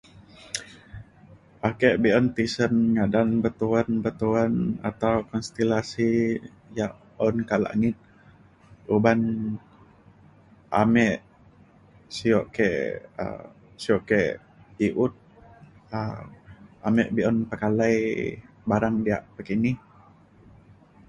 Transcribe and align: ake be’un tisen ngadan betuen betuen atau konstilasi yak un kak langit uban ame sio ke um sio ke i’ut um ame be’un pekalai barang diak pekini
ake 1.67 1.89
be’un 2.01 2.27
tisen 2.35 2.73
ngadan 2.95 3.29
betuen 3.43 3.89
betuen 4.05 4.53
atau 4.89 5.15
konstilasi 5.29 6.09
yak 6.77 6.93
un 7.27 7.35
kak 7.49 7.61
langit 7.65 7.95
uban 8.95 9.21
ame 10.81 11.05
sio 12.15 12.39
ke 12.55 12.69
um 13.23 13.41
sio 13.81 13.97
ke 14.09 14.21
i’ut 14.85 15.13
um 15.99 16.25
ame 16.87 17.03
be’un 17.15 17.37
pekalai 17.49 17.97
barang 18.69 18.95
diak 19.05 19.23
pekini 19.35 19.71